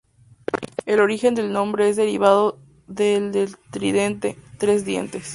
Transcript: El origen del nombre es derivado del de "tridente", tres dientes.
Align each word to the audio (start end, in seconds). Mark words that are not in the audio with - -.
El 0.87 0.99
origen 0.99 1.35
del 1.35 1.51
nombre 1.53 1.87
es 1.87 1.95
derivado 1.95 2.57
del 2.87 3.31
de 3.31 3.51
"tridente", 3.69 4.35
tres 4.57 4.83
dientes. 4.83 5.29